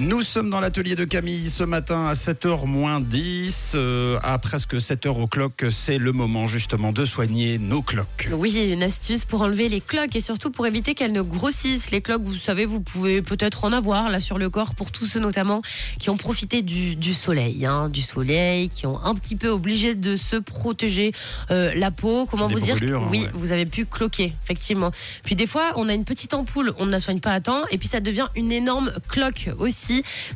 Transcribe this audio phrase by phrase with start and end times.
[0.00, 3.72] Nous sommes dans l'atelier de Camille ce matin à 7h moins 10.
[3.74, 8.28] Euh, à presque 7h au clock, c'est le moment justement de soigner nos cloques.
[8.30, 11.90] Oui, une astuce pour enlever les cloques et surtout pour éviter qu'elles ne grossissent.
[11.90, 15.06] Les cloques, vous savez, vous pouvez peut-être en avoir là sur le corps pour tous
[15.06, 15.62] ceux notamment
[15.98, 19.96] qui ont profité du, du soleil, hein, du soleil, qui ont un petit peu obligé
[19.96, 21.10] de se protéger
[21.50, 22.24] euh, la peau.
[22.26, 23.30] Comment Des vous dire hein, Oui, ouais.
[23.34, 24.92] vous avez pu cloquer, effectivement.
[25.24, 27.62] Puis des fois, on a une petite ampoule, on ne la soigne pas à temps
[27.72, 29.87] et puis ça devient une énorme cloque aussi.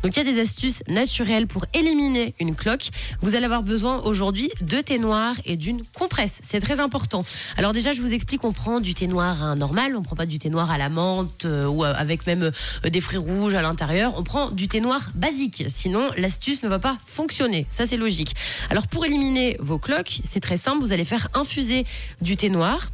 [0.02, 2.90] Donc il y a des astuces naturelles pour éliminer une cloque.
[3.20, 6.40] Vous allez avoir besoin aujourd'hui de thé noir et d'une compresse.
[6.42, 7.24] C'est très important.
[7.56, 10.26] Alors déjà, je vous explique, on prend du thé noir hein, normal, on prend pas
[10.26, 12.50] du thé noir à la menthe euh, ou euh, avec même
[12.84, 14.14] euh, des fruits rouges à l'intérieur.
[14.16, 15.64] On prend du thé noir basique.
[15.68, 17.66] Sinon, l'astuce ne va pas fonctionner.
[17.68, 18.34] Ça, c'est logique.
[18.70, 20.80] Alors pour éliminer vos cloques, c'est très simple.
[20.80, 21.84] Vous allez faire infuser
[22.20, 22.88] du thé noir.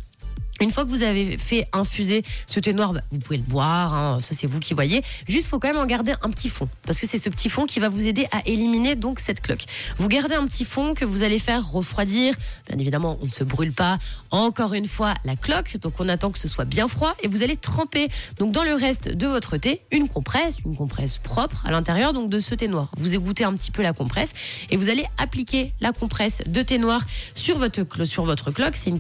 [0.61, 3.95] Une fois que vous avez fait infuser ce thé noir, bah, vous pouvez le boire,
[3.95, 5.03] hein, ça c'est vous qui voyez.
[5.29, 7.67] Juste, faut quand même en garder un petit fond, parce que c'est ce petit fond
[7.67, 9.67] qui va vous aider à éliminer donc cette cloque.
[9.99, 12.35] Vous gardez un petit fond que vous allez faire refroidir.
[12.69, 13.99] Bien évidemment, on ne se brûle pas.
[14.31, 17.43] Encore une fois, la cloque, donc on attend que ce soit bien froid et vous
[17.43, 21.71] allez tremper donc dans le reste de votre thé une compresse, une compresse propre à
[21.71, 22.91] l'intérieur donc de ce thé noir.
[22.97, 24.33] Vous égouttez un petit peu la compresse
[24.71, 27.03] et vous allez appliquer la compresse de thé noir
[27.35, 28.75] sur votre cloque.
[28.75, 28.99] C'est une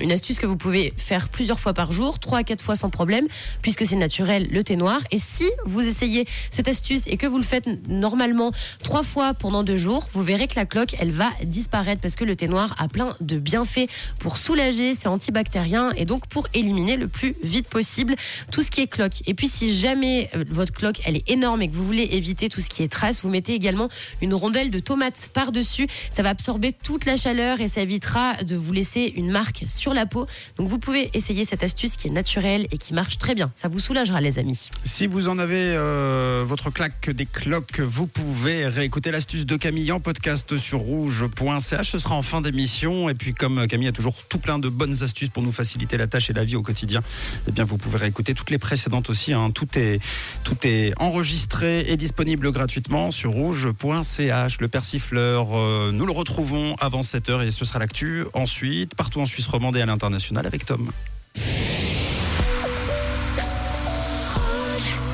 [0.00, 2.90] une astuce que vous pouvez faire plusieurs fois par jour, trois à quatre fois sans
[2.90, 3.26] problème,
[3.62, 5.00] puisque c'est naturel le thé noir.
[5.10, 9.62] Et si vous essayez cette astuce et que vous le faites normalement trois fois pendant
[9.62, 12.74] deux jours, vous verrez que la cloque, elle va disparaître parce que le thé noir
[12.78, 13.88] a plein de bienfaits
[14.20, 18.16] pour soulager, c'est antibactérien et donc pour éliminer le plus vite possible
[18.50, 19.22] tout ce qui est cloque.
[19.26, 22.48] Et puis si jamais euh, votre cloque, elle est énorme et que vous voulez éviter
[22.48, 23.88] tout ce qui est trace, vous mettez également
[24.20, 25.86] une rondelle de tomate par-dessus.
[26.10, 29.94] Ça va absorber toute la chaleur et ça évitera de vous laisser une marque sur
[29.94, 30.26] la peau.
[30.60, 33.50] Donc vous pouvez essayer cette astuce qui est naturelle et qui marche très bien.
[33.54, 34.68] Ça vous soulagera les amis.
[34.84, 39.90] Si vous en avez euh, votre claque des cloques, vous pouvez réécouter l'astuce de Camille
[39.90, 41.88] en podcast sur rouge.ch.
[41.90, 43.08] Ce sera en fin d'émission.
[43.08, 46.06] Et puis, comme Camille a toujours tout plein de bonnes astuces pour nous faciliter la
[46.06, 47.00] tâche et la vie au quotidien,
[47.48, 49.32] eh bien, vous pouvez réécouter toutes les précédentes aussi.
[49.32, 49.52] hein.
[49.52, 49.98] Tout, est,
[50.44, 54.60] tout est enregistré et disponible gratuitement sur rouge.ch.
[54.60, 58.26] Le persifleur, euh, nous le retrouvons avant 7h et ce sera l'actu.
[58.34, 60.90] Ensuite, partout en Suisse romande et à l'international avec Tom.